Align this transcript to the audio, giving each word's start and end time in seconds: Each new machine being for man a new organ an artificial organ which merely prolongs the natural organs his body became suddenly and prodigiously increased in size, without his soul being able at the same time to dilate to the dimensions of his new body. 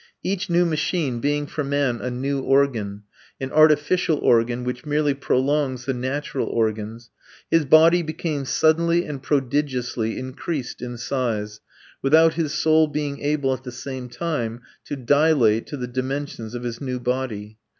Each 0.23 0.49
new 0.49 0.65
machine 0.65 1.19
being 1.19 1.45
for 1.45 1.63
man 1.63 1.99
a 2.01 2.09
new 2.09 2.39
organ 2.41 3.03
an 3.39 3.51
artificial 3.51 4.17
organ 4.17 4.63
which 4.63 4.83
merely 4.83 5.13
prolongs 5.13 5.85
the 5.85 5.93
natural 5.93 6.47
organs 6.47 7.11
his 7.51 7.65
body 7.65 8.01
became 8.01 8.45
suddenly 8.45 9.05
and 9.05 9.21
prodigiously 9.21 10.17
increased 10.17 10.81
in 10.81 10.97
size, 10.97 11.59
without 12.01 12.33
his 12.33 12.51
soul 12.51 12.87
being 12.87 13.19
able 13.21 13.53
at 13.53 13.63
the 13.63 13.71
same 13.71 14.09
time 14.09 14.61
to 14.85 14.95
dilate 14.95 15.67
to 15.67 15.77
the 15.77 15.85
dimensions 15.85 16.55
of 16.55 16.63
his 16.63 16.81
new 16.81 16.99
body. 16.99 17.59